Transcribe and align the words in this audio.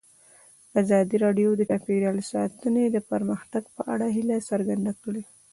ازادي 0.81 1.17
راډیو 1.25 1.49
د 1.55 1.61
چاپیریال 1.69 2.17
ساتنه 2.31 2.81
د 2.91 2.97
پرمختګ 3.11 3.63
په 3.75 3.81
اړه 3.93 4.07
هیله 4.15 4.37
څرګنده 4.49 4.93
کړې. 5.03 5.23